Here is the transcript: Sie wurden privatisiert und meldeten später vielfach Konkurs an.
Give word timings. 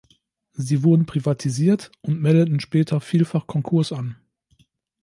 Sie 0.53 0.81
wurden 0.81 1.05
privatisiert 1.05 1.91
und 2.01 2.19
meldeten 2.19 2.59
später 2.59 3.01
vielfach 3.01 3.45
Konkurs 3.45 3.91
an. 3.91 4.15